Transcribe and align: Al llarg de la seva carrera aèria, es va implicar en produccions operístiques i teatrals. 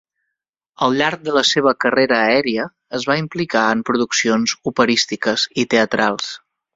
Al 0.85 0.95
llarg 0.99 1.19
de 1.25 1.33
la 1.35 1.41
seva 1.49 1.73
carrera 1.83 2.17
aèria, 2.29 2.65
es 2.99 3.05
va 3.09 3.17
implicar 3.23 3.65
en 3.75 3.83
produccions 3.91 4.55
operístiques 4.73 5.45
i 5.65 5.67
teatrals. 5.75 6.31